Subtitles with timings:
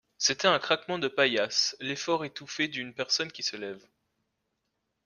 [0.17, 3.85] C'était un craquement de paillasse, l'effort étouffé d'une personne qui se lève.